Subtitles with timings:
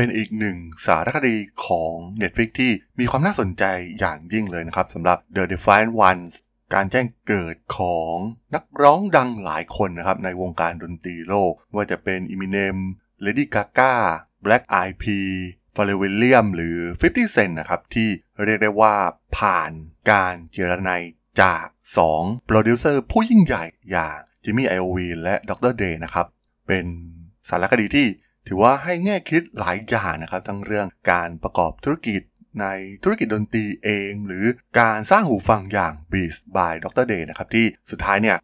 [0.00, 3.64] เป็นอีกหนึ่งสารคดีของ Netflix ที่มีความน่าสนใจ
[4.00, 6.32] อย่างยิ่งเลยนะครับสำหรับ The Defiant Ones
[6.74, 8.14] การแจ้งเกิดของ
[8.54, 12.76] นักร้องดังหลายคนนะครับในวงการดนตรีโลก ว่าจะเป็น Eminem
[13.24, 13.94] Lady Gaga
[14.44, 15.38] Black Eyed Peas
[15.76, 16.76] Pharrell Williams หรือ
[17.08, 18.08] 50 Cent นะครับ ที่
[18.44, 18.94] เรียกได้ว่า
[19.36, 19.70] ผ่าน
[20.10, 20.90] การเจียระไน
[21.42, 21.66] จาก
[22.06, 25.72] 2 โปรดิวเซอร์ผู้ยิ่งใหญ่อย่างจิมมี่ไอโอวีและ Dr.
[25.76, 26.26] Dre นะครับ
[26.66, 26.86] เป็น
[27.48, 28.06] สารคดีที่
[28.46, 32.20] ถือว่าให้แง่คิดหลายอย่างนะครับทั้งเรื่องการประกอบธุรกิจ
[32.60, 32.66] ใน
[33.02, 34.46] ธุรกิจดนตรีเอง หรือ
[34.80, 37.04] การสร้างหูฟังอย่าง Beats by Dr.
[37.12, 38.36] Day นะครับที่สุดท้ายเนี่ย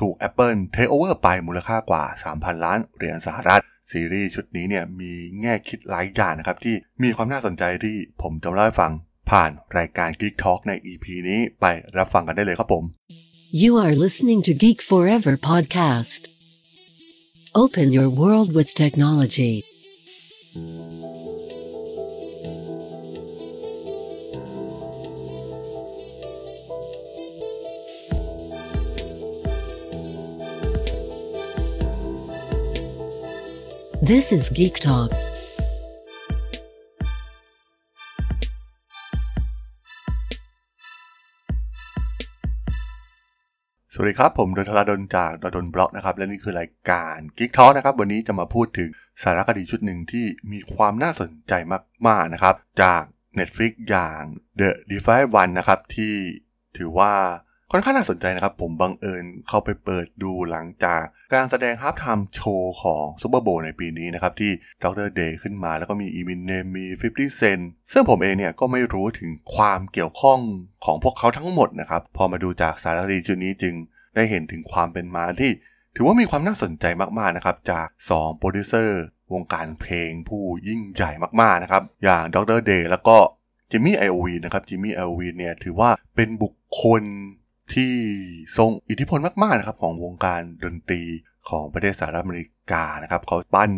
[0.00, 2.04] ถูก Apple Take Over ไปมูลค่ากว่า
[2.34, 8.92] 3,000 ล้านเหรียญสหรัฐ ซีรีส์ชุดนี้เนี่ยมีแง่คิดหลายอย่างนะครับ ที่มีความน่าสนใจที่ผมจะเล่าให้ฟัง
[9.30, 11.64] ผ่านรายการ Geek Talk ใน EP นี้ไป
[11.98, 12.84] รับฟังกันได้เลยครับผม
[13.62, 16.33] You are listening to Geek Forever podcast.
[17.56, 19.62] Open your world with technology.
[34.02, 35.12] This is Geek Talk.
[43.96, 48.88] สวัสดีครับ ผมด.ดลจาก ด.ดล็อกนะครับ และนี่คือรายการ Geek Talk นะครับ วันนี้จะมาพูดถึง
[49.22, 51.52] สารคดีชุดหนึ่งที่มีความน่าสนใจ
[52.06, 53.02] มาก ๆ นะครับ จาก
[53.38, 54.22] Netflix อย่าง
[54.60, 56.14] The d e f i One นะครับ ที่
[56.76, 57.12] ถือว่า
[57.70, 61.02] ค่อนข้างน่าสนใจนะครับ ผมบังเอิญเข้าไปเปิดดูหลังจาก
[61.34, 65.08] การแสดง halftime show ของ Super Bowl ในปีนี้นะครับ ที่ Dr.
[65.14, 66.84] Dre ขึ้นมาแล้วก็มี Eminem มี
[67.14, 67.62] 50 Cent
[67.92, 70.40] ซึ่งผมเองเนี่ยก็ไม่รู้ถึงความเกี่ยวข้อง
[70.84, 73.74] ของพวกเขาทั้งหมดนะครับ พอมาดูจากสารคดีชุดนี้จึง
[74.14, 75.50] ได้เห็นถึงความเป็นมาที่
[75.96, 76.84] ถือว่ามีความน่าสนใจ
[77.18, 81.10] มากๆนะครับจาก2โปรดิวเซอร์วงการเพลงผู้ยิ่งใหญ่
[81.40, 82.60] มากๆนะครับอย่าง Dr.
[82.66, 83.16] Dre แล้วก็
[83.70, 87.02] Jimmy Iovine นะครับ Jimmy Iovine เนี่ยถือว่าเป็นบุคคล
[87.74, 87.92] ที่
[88.58, 91.02] ทรงอิทธิพลมากๆนะครับของวงการดนตรี
[91.48, 93.70] ของประเทศสหรัฐอเมริกานะครับเขาปั้น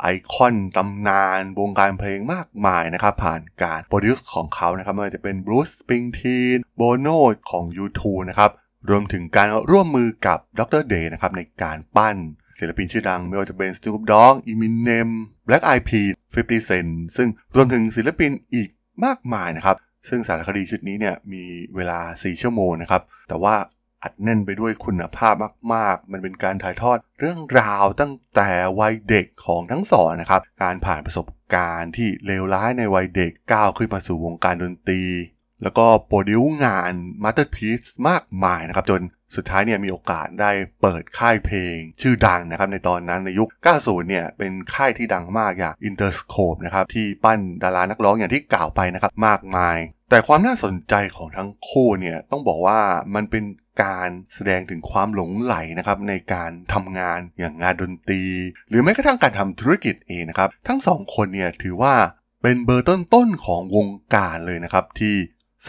[0.00, 7.08] ไอคอนตำนานวงการเพลงมากมายนะครับผ่านการ produce ของเขานะครับไม่ว่าจะเป็น Bruce Springsteen Bono
[7.50, 8.50] ของ U2 นะครับ
[8.90, 12.16] รวมถึงการร่วมมือกับดรเดย์นะครับในการปั้น
[12.58, 15.08] ศิลปินชื่อดังไม่ว่าจะเป็น Snoop Dogg Eminem
[15.46, 18.68] Black Eyed Peas 50 Cent ซึ่งรวมถึงศิลปินอีก
[19.04, 19.76] มากมายนะครับ
[20.08, 21.44] ซึ่งสารคดีชุดนี้เนี่ยมี
[21.76, 23.54] เวลา 4 ชั่วโมงนะครับ แต่ว่า
[24.02, 25.34] อัดแน่นไปด้วยคุณภาพ
[25.74, 28.50] มาก ๆ มันเป็นการถ่ายทอดเรื่องราวตั้งแต่
[28.80, 35.02] วัยเด็กของทั้งสองนะครับ การผ่านประสบการณ์ที่เลวร้ายในวัยเด็กก้าวขึ้นมาสู่วงการดนตรี
[35.62, 39.02] แล้วก็ produce งาน masterpiece มากมายนะครับ จน
[39.36, 40.50] สุดท้ายเนี่ยมีโอกาสได้
[40.82, 49.78] เปิดค่ายเพลง ชื่อดังนะครับในตอนนั้นในยุค 90 เนี่ยเป็นค่ายที่ดังมากอย่าง Interscope นะครับที่ปั้นดารานักร้องอย่างที่กล่าวไปนะครับมากมาย
[50.10, 52.80] แต่ความน่าสนใจของทั้งคู่เนี่ยต้องบอกว่า
[53.14, 53.44] มันเป็น
[53.82, 58.22] การแสดงถึงความหลงใหลนะครับในการทำงานอย่างงานดนตรี
[58.68, 61.94] หรือแม้กระทั่งการทำธุรกิจเองนะครับ ทั้งสองคนเนี่ยถือว่า
[62.42, 65.16] เป็นเบอร์ต้นๆของวงการเลยนะครับ ที่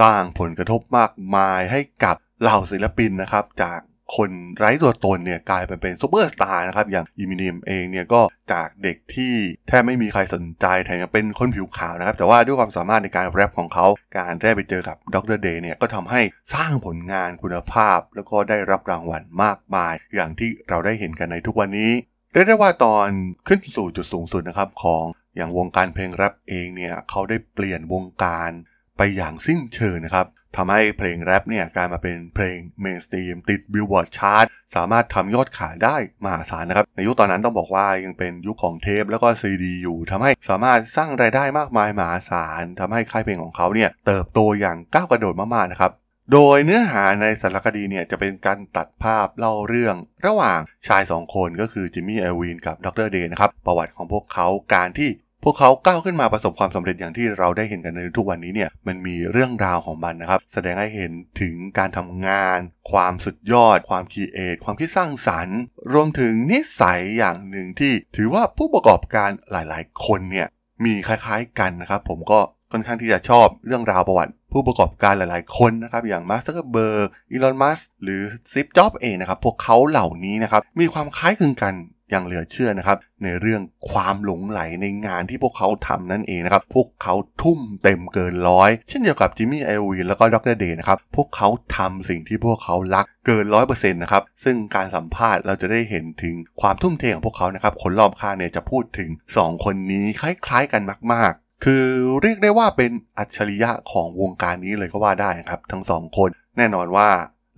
[0.02, 3.80] สร้างผลกระทบมากมายให้กับเหล่าศิลปินนะครับ จาก
[4.16, 8.22] คนไร้ตัวตนเนี่ยกลายไปเป็นซูเปอร์สตาร์นะครับอย่าง Eminem เองเนี่ยก็
[8.54, 9.34] จากเด็กที่
[9.68, 15.40] แทบไม่มีใครสนใจแถมยังเป็นคนผิวขาวนะครับ แต่ว่าด้วยความสามารถในการแร็ปของเขา การได้ไปเจอกับ Dr.
[15.42, 16.22] Dre เนี่ยก็ทำให้
[16.54, 21.92] สร้างผลงานคุณภาพ แล้วก็ได้รับรางวัลมากมาย อย่างที่เราได้เห็นกันในทุกวันนี้
[22.34, 23.08] เรียกได้ว่าตอน
[23.48, 25.04] ขึ้นสู่จุดสูงสุดนะครับของ
[25.36, 28.52] อย่างวงการเพลงแร็ปเองเนี่ยเขาได้เปลี่ยนวงการ
[28.98, 45.92] ไปอย่างสิ้นเชิงนะครับ ทำให้เพลงแร็ปเนี่ยกลายมาเป็นเพลง mainstream ติด Billboard chart สามารถทำยอดขายได้มหาศาลนะครับ ในยุคตอนนั้นต้องบอกว่ายังเป็นยุคของเทปแล้วก็ซีดีอยู่ทำให้สามารถสร้างรายได้มากมายมหาศาลทำให้ค่ายเพลงของเขาเนี่ยเติบโตอย่างก้าวกระโดดมากๆนะครับ
[46.34, 55.10] โดยเนื้อหาในสารคดีเนี่ยจะเป็นการตัดภาพเล่าเรื่อง ระหว่างชายสองคนก็คือจิมมี่เอลวินกับดรเดย์นะครับ ประวัติของพวกเขาการที่
[55.50, 61.12] วกเขาก้าวขึ้นมาประสบความสำเร็จอย่างที่เราได้เห็นกันในทุกวันนี้เนี่ยมันมีเรื่องราวของมันนะครับ แสดงให้เห็น
[61.42, 62.60] ถึงการทำงาน
[62.92, 65.60] ความสุดยอด ความคิดเอทความคิดสร้างสรรค์
[65.94, 70.48] รวมถึงนิสัยอย่างหนึ่งที่ถือว่าผู้ประกอบการหลายๆ คนเนี่ย
[70.86, 72.40] มีคล้ายๆกันนะครับ ผมก็
[72.72, 78.22] ค่อนข้างที่จะชอบเรื่องราวประวัติผู้ประกอบการหลายๆ คนนะครับ อย่างมาร์คซักเบอร์อีลอน มัสหรือ
[78.54, 81.74] ซิปจ็อบเองนะครับ พวกเขาเหล่านี้นะครับ มีความคล้ายคลึงกัน
[82.10, 100.82] อย่างเหลือเชื่อนะครับ ในเรื่องความหลงไหลในงานที่พวกเขาทำนั่นเองนะครับ พวกเขาทุ่มเต็มเกินร้อย เช่นเดียวกับจิมมี่ไอวีแล้วก็ดรเดย์นะครับ พวกเขาทำสิ่งที่พวกเขารักเกินร้อยเปอร์เซ็นต์นะครับ ซึ่งการสัมภาษณ์เราจะได้เห็นถึงความทุ่มเทของพวกเขานะครับ คนรอบข้างเนี่ยจะพูดถึง 2 คนนี้คล้ายๆกัน
[101.14, 101.86] มากๆคือ
[102.22, 107.10] เรียกได้ว่าเป็นอัจฉริยะของวงการนี้เลยก็ว่าได้ครับ ทั้งสองคน แน่นอนว่า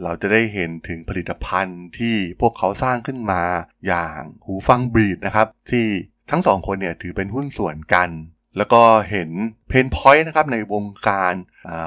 [0.04, 3.44] เราจะได้เห็นถึงผลิตภัณฑ์ที่พวกเขาสร้างขึ้นมา
[3.88, 5.86] อย่างหูฟัง Beats นะครับ ที่
[6.32, 8.10] ทั้งสองคนเนี่ยถือเป็นหุ้นส่วนกัน
[8.58, 9.30] แล้วก็เห็น
[9.68, 11.34] pain point นะครับในวงการ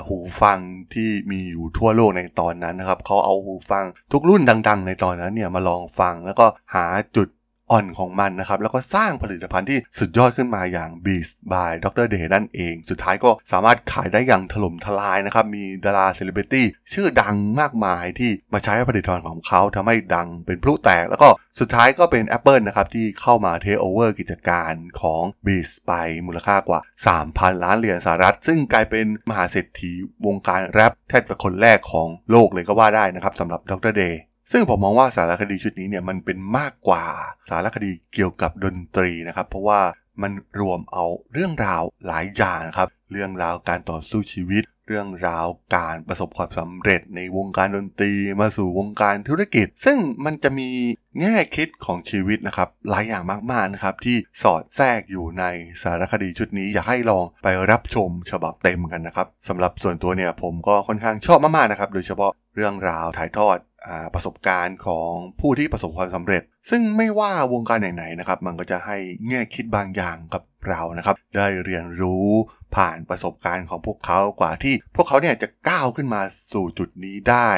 [0.09, 0.59] หูฟัง
[0.95, 6.87] ที่มีอยู่ทั่วโลกในตอนนั้นนะครับเขาเอาหูฟังทุกรุ่นดัง ๆ ในตอนนั้นเนี่ยมาลองฟังแล้วก็หา
[7.17, 7.29] จุด
[7.71, 12.07] อ่อนของมันนะครับ แล้วก็สร้างผลิตภัณฑ์ที่สุดยอดขึ้นมาอย่าง Beats by Dr.
[12.15, 21.29] Dre นั่นเอง สุดท้ายก็สามารถขายได้อย่างถล่มทลายนะครับ มีดาราเซเลบริตี้ชื่อดังมากมายที่มาใช้ผลิตภัณฑ์ของเขาทำให้ดังเป็นพลุแตก แล้วก็
[21.61, 25.93] สุดท้ายก็เป็น Apple นะครับ ที่เข้ามาเทคโอเวอร์กิจการของ Beats ไป
[26.27, 26.81] มูลค่ากว่า
[27.23, 29.93] 3,000 ล้านเหรียญสหรัฐ ซึ่งกลายเป็นมหาเศรษฐี
[30.27, 33.95] วงการแรปแทบเป็นคนแรกของโลกเลยก็ว่าได้นะครับสำหรับ Dr.
[33.97, 34.21] Dre
[34.53, 37.05] ซึ่งผมมองว่าสารคดีชุดนี้เนี่ยมันเป็นมากกว่า
[37.51, 39.81] สารคดีเกี่ยวกับดนตรีนะครับ เพราะว่า
[40.23, 45.47] มันรวมเอาเรื่องราวหลายอย่างครับ เรื่องราวการต่อสู้ชีวิต เรื่องราว
[45.77, 50.69] การประสบความสำเร็จในวงการดนตรีมาสู่วงการธุรกิจ ซึ่งมันจะมี
[51.21, 55.45] แง่คิดของชีวิตนะครับ หลายอย่างมากๆนะครับ ที่สอดแทรกอยู่ใน
[55.83, 63.59] สารคดีชุดนี้ อยากให้ลองไปรับชมฉบับเต็มกันนะครับสำหรับส่วนตัวเนี่ยผมก็ค่อนข้างชอบมากๆนะครับ โดยเฉพาะเรื่องราวถ่ายทอด
[64.15, 68.97] ประสบการณ์ของผู้ที่ประสบความสำเร็จ ซึ่งไม่ว่าวงการไหนๆนะครับ มันก็จะให้
[69.29, 72.31] แง่คิดบางอย่างกับเรานะครับ ได้เรียนรู้
[72.77, 77.51] ผ่านประสบการณ์ของพวกเขากว่าที่พวกเขาเนี่ยจะก้าวขึ้นมาสู่จุดนี้ได้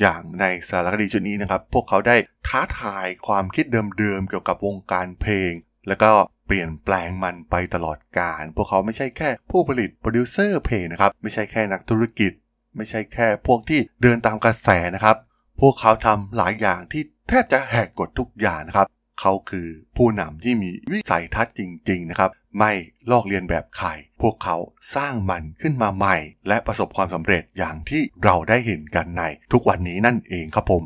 [0.00, 2.16] อย่างในสารคดีชุดนี้นะครับ พวกเขาได้
[2.48, 3.64] ท้าทายความคิด
[3.98, 5.52] เดิมๆเกี่ยวกับวงการเพลง
[5.88, 6.10] แล้วก็
[6.46, 12.32] เปลี่ยนแปลงมันไปตลอดกาลพวกเขาไม่ใช่แค่ผู้ผลิตโปรดิวเซอร์เพลงนะครับไม่ใช่แค่นักธุรกิจ
[12.76, 15.16] ไม่ใช่แค่พวกที่เดินตามกระแสนะครับ
[15.60, 18.86] พวกเขาทำหลายอย่างที่แทบจะแหกกฎทุกอย่างนะครับ
[19.20, 21.60] เขาคือผู้นำที่มีวิสัยทัศน์จ
[21.90, 22.72] ริง ๆ นะครับ ไม่
[23.10, 23.88] ลอกเลียนแบบใคร
[24.22, 24.56] พวกเขา
[24.94, 26.16] สร้างมันขึ้นมาใหม่
[26.48, 29.22] และประสบความสำเร็จอย่างที่เราได้เห็นกันใน
[29.52, 30.82] ทุกวันนี้นั่นเองครับผม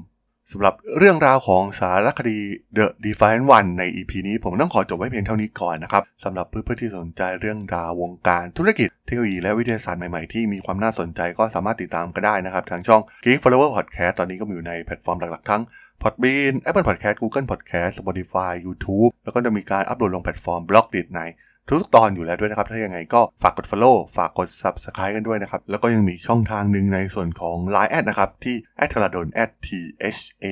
[0.52, 2.38] สำหรับเรื่องราวของสารคดี
[2.76, 15.62] The Defiant One ใน EP นี้ผมต้องขอจบไว้เพียงเท่านี้ก่อนนะครับสำหรับเพื่อนๆที่สนใจเรื่องราววงการธุรกิจเทคโนโลยีและวิทยาศาสตร์ใหม่ๆ ที่มีความน่าสนใจก็สามารถติดตามก็ได้นะครับ ทางช่อง Geek Flower Podcast ตอนนี้ก็มีอยู่ในแพลตฟอร์มหลักๆทั้ง
[16.02, 21.23] Podbean Apple Podcast Google Podcast Spotify YouTube แล้วก็จะมีการอัปโหลดลงแพลตฟอร์มบล็อกดิใน
[21.70, 29.05] ทุกตอนอยู่แล้วด้วยนะครับ ถ้ายังไงก็ฝากกด follow ฝากกด subscribe กันด้วยนะครับ แล้วก็ยังมีช่องทางหนึ่งในส่วนของ Line แอดนะครับ ที่ a t h a r
[29.06, 29.26] a d o n
[29.66, 29.69] t
[30.16, 30.46] h a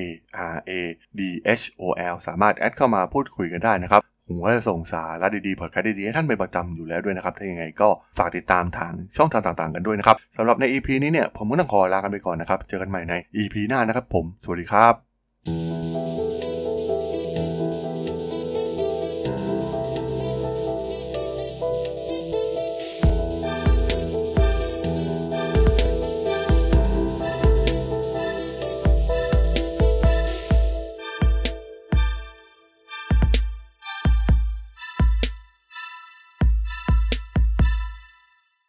[0.53, 0.71] r a
[1.19, 1.21] d
[1.59, 1.83] h o
[2.13, 15.12] l สามารถแอดเข้ามาพูดคุยกันได้นะครับผมก็จะส่งสาระดีๆ พอดแคสต์ดีๆ ให้ท่านเป็นประจำอยู่แล้วด้วยนะครับ ถ้ายังไงก็ฝากติดตามทางช่องทางต่างๆ กันด้วยนะครับสำหรับใน EP นี้เนี่ย ผมก็ต้องขอลากันไปก่อนนะครับ เจอกันใหม่ใน EP หน้านะครับผม สวัสดีครับ